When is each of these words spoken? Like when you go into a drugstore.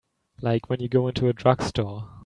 Like 0.41 0.67
when 0.67 0.79
you 0.79 0.89
go 0.89 1.07
into 1.09 1.27
a 1.29 1.33
drugstore. 1.33 2.09